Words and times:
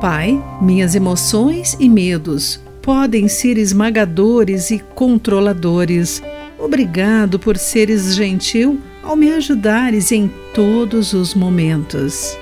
Pai, 0.00 0.42
minhas 0.62 0.94
emoções 0.94 1.76
e 1.78 1.86
medos 1.86 2.58
podem 2.80 3.28
ser 3.28 3.58
esmagadores 3.58 4.70
e 4.70 4.78
controladores. 4.78 6.22
Obrigado 6.58 7.38
por 7.38 7.58
seres 7.58 8.14
gentil 8.14 8.80
ao 9.02 9.14
me 9.14 9.30
ajudares 9.30 10.10
em 10.10 10.32
todos 10.54 11.12
os 11.12 11.34
momentos. 11.34 12.34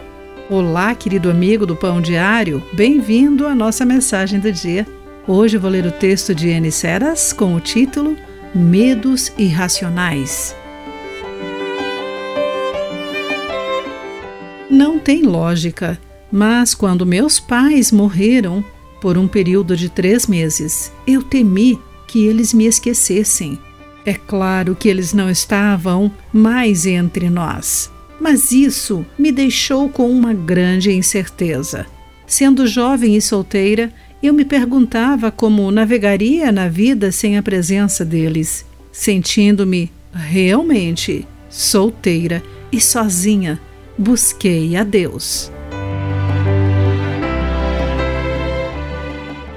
Olá, 0.49 0.95
querido 0.95 1.29
amigo 1.29 1.67
do 1.67 1.75
Pão 1.75 2.01
Diário, 2.01 2.63
bem-vindo 2.75 3.45
à 3.45 3.57
nossa 3.57 3.85
mensagem 3.85 4.39
do 4.39 4.53
dia. 4.53 4.87
Hoje 5.27 5.59
vou 5.59 5.69
ler 5.69 5.85
o 5.85 5.91
texto 5.91 6.33
de 6.33 6.53
Anne 6.53 6.71
Seras 6.71 7.33
com 7.33 7.57
o 7.57 7.61
título 7.61 8.17
Medos 8.55 9.33
Irracionais. 9.37 10.55
Não 14.71 14.97
tem 14.97 15.23
lógica, 15.23 15.99
mas 16.31 16.75
quando 16.75 17.07
meus 17.07 17.41
pais 17.41 17.91
morreram, 17.93 18.65
por 19.01 19.17
um 19.17 19.29
período 19.29 19.77
de 19.77 19.89
três 19.89 20.27
meses, 20.27 20.93
eu 21.07 21.23
temi 21.23 21.79
que 22.07 22.25
eles 22.27 22.53
me 22.53 22.67
esquecessem. 22.67 23.59
É 24.05 24.15
claro 24.15 24.75
que 24.75 24.89
eles 24.89 25.13
não 25.13 25.31
estavam 25.31 26.11
mais 26.33 26.87
entre 26.87 27.29
nós 27.29 27.91
mas 28.21 28.53
isso 28.53 29.07
me 29.19 29.31
deixou 29.31 29.89
com 29.89 30.11
uma 30.11 30.33
grande 30.33 30.93
incerteza. 30.93 31.87
Sendo 32.27 32.67
jovem 32.67 33.17
e 33.17 33.23
solteira, 33.23 33.93
eu 34.23 34.35
me 34.35 34.45
perguntava 34.45 35.31
como 35.31 35.71
navegaria 35.71 36.51
na 36.51 36.69
vida 36.69 37.13
sem 37.13 37.39
a 37.39 37.43
presença 37.43 38.05
deles, 38.05 38.67
sentindo-me 38.93 39.91
realmente 40.13 41.27
solteira 41.49 42.43
e 42.73 42.81
sozinha. 42.81 43.61
Busquei 43.97 44.77
a 44.77 44.85
Deus. 44.85 45.51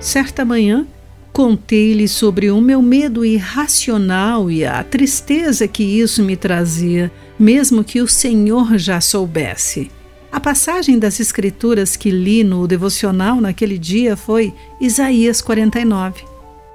Certa 0.01 0.43
manhã, 0.43 0.85
contei-lhe 1.31 2.07
sobre 2.07 2.51
o 2.51 2.59
meu 2.59 2.81
medo 2.81 3.23
irracional 3.23 4.51
e 4.51 4.65
a 4.65 4.83
tristeza 4.83 5.67
que 5.67 5.83
isso 5.83 6.23
me 6.23 6.35
trazia 6.35 7.11
mesmo 7.41 7.83
que 7.83 7.99
o 7.99 8.07
Senhor 8.07 8.77
já 8.77 9.01
soubesse. 9.01 9.89
A 10.31 10.39
passagem 10.39 10.99
das 10.99 11.19
Escrituras 11.19 11.95
que 11.95 12.11
li 12.11 12.43
no 12.43 12.67
devocional 12.67 13.41
naquele 13.41 13.79
dia 13.79 14.15
foi 14.15 14.53
Isaías 14.79 15.41
49. 15.41 16.23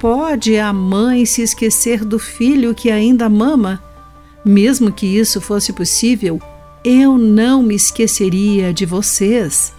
Pode 0.01 0.59
a 0.59 0.73
mãe 0.73 1.25
se 1.25 1.41
esquecer 1.41 2.05
do 2.05 2.19
filho 2.19 2.75
que 2.75 2.91
ainda 2.91 3.29
mama? 3.29 3.83
Mesmo 4.45 4.91
que 4.91 5.07
isso 5.07 5.41
fosse 5.41 5.73
possível, 5.73 6.41
eu 6.85 7.17
não 7.17 7.63
me 7.63 7.77
esqueceria 7.77 8.75
de 8.75 8.85
vocês. 8.85 9.73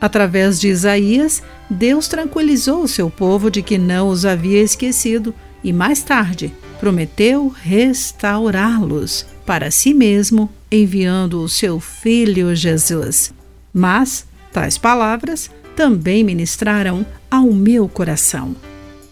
Através 0.00 0.58
de 0.58 0.68
Isaías, 0.68 1.42
Deus 1.68 2.08
tranquilizou 2.08 2.82
o 2.82 2.88
seu 2.88 3.10
povo 3.10 3.50
de 3.50 3.62
que 3.62 3.76
não 3.76 4.08
os 4.08 4.24
havia 4.24 4.62
esquecido 4.62 5.34
e, 5.62 5.72
mais 5.72 6.02
tarde, 6.02 6.52
prometeu 6.78 7.48
restaurá-los 7.48 9.26
para 9.44 9.70
si 9.70 9.92
mesmo, 9.92 10.48
enviando 10.72 11.42
o 11.42 11.48
seu 11.48 11.78
Filho 11.80 12.54
Jesus. 12.54 13.34
Mas 13.72 14.24
tais 14.52 14.78
palavras 14.78 15.50
também 15.76 16.24
ministraram 16.24 17.04
ao 17.30 17.52
meu 17.52 17.88
coração. 17.88 18.56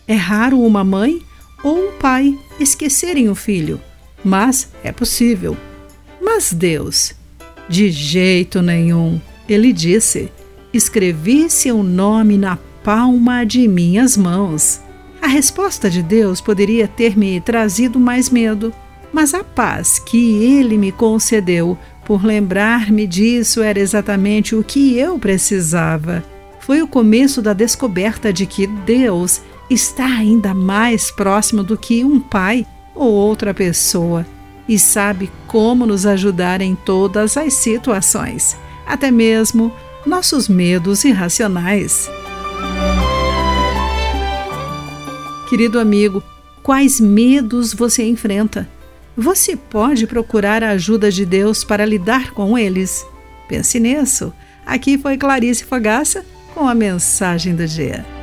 É 0.07 0.15
raro 0.15 0.61
uma 0.61 0.83
mãe 0.83 1.21
ou 1.63 1.89
um 1.89 1.93
pai 1.93 2.39
esquecerem 2.59 3.29
o 3.29 3.35
filho, 3.35 3.81
mas 4.25 4.69
é 4.83 4.91
possível. 4.91 5.57
Mas 6.21 6.53
Deus, 6.53 7.13
de 7.69 7.91
jeito 7.91 8.63
nenhum, 8.63 9.21
ele 9.49 9.73
disse: 9.73 10.31
Escrevi 10.73 11.49
seu 11.49 11.83
nome 11.83 12.37
na 12.37 12.59
palma 12.85 13.45
de 13.45 13.67
minhas 13.67 14.17
mãos. 14.17 14.81
A 15.21 15.27
resposta 15.27 15.89
de 15.89 16.03
Deus 16.03 16.41
poderia 16.41 16.87
ter 16.87 17.17
me 17.17 17.41
trazido 17.41 17.99
mais 17.99 18.29
medo, 18.29 18.73
mas 19.13 19.33
a 19.33 19.43
paz 19.43 19.99
que 19.99 20.45
ele 20.45 20.77
me 20.77 20.93
concedeu 20.93 21.77
por 22.05 22.25
lembrar-me 22.25 23.07
disso 23.07 23.63
era 23.63 23.79
exatamente 23.79 24.55
o 24.55 24.63
que 24.63 24.99
eu 24.99 25.19
precisava. 25.19 26.23
Foi 26.61 26.83
o 26.83 26.89
começo 26.89 27.41
da 27.41 27.55
descoberta 27.55 28.31
de 28.31 28.45
que 28.45 28.67
Deus 28.67 29.41
está 29.71 30.05
ainda 30.05 30.53
mais 30.53 31.11
próximo 31.11 31.63
do 31.63 31.79
que 31.79 32.05
um 32.05 32.21
pai 32.21 32.67
ou 32.95 33.11
outra 33.11 33.55
pessoa 33.55 34.27
e 34.69 34.79
sabe 34.79 35.31
como 35.47 35.87
nos 35.87 36.05
ajudar 36.05 36.61
em 36.61 36.75
todas 36.75 37.39
as 37.39 37.55
situações, 37.55 38.55
até 38.87 39.11
mesmo 39.11 39.73
nossos 40.09 40.49
medos 40.49 41.05
irracionais. 41.05 42.11
Querido 45.49 45.79
amigo, 45.79 46.23
quais 46.63 46.99
medos 46.99 47.75
você 47.75 48.03
enfrenta? 48.09 48.69
Você 49.17 49.55
pode 49.55 50.07
procurar 50.07 50.65
a 50.65 50.71
ajuda 50.71 51.11
de 51.11 51.27
Deus 51.27 51.63
para 51.63 51.85
lidar 51.85 52.33
com 52.33 52.57
eles? 52.57 53.07
Pense 53.49 53.79
nisso. 53.79 54.33
Aqui 54.65 54.97
foi 54.97 55.17
Clarice 55.17 55.65
Fogaça 55.65 56.25
com 56.55 56.67
a 56.67 56.75
mensagem 56.75 57.55
do 57.55 57.67
dia. 57.67 58.18